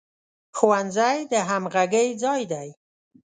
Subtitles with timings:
[0.57, 2.69] ښوونځی د همغږۍ ځای دی